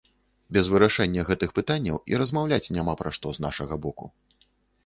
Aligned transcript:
Без 0.55 0.69
вырашэння 0.75 1.25
гэтых 1.29 1.53
пытанняў 1.59 1.99
і 2.13 2.21
размаўляць 2.21 2.71
няма 2.79 2.93
пра 3.03 3.09
што, 3.19 3.35
з 3.37 3.45
нашага 3.49 3.79
боку. 3.85 4.05